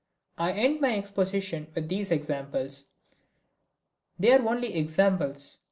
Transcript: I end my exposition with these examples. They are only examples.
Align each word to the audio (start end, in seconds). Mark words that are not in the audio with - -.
I 0.39 0.53
end 0.53 0.81
my 0.81 0.97
exposition 0.97 1.67
with 1.75 1.87
these 1.87 2.09
examples. 2.09 2.85
They 4.17 4.31
are 4.33 4.41
only 4.49 4.73
examples. 4.73 5.59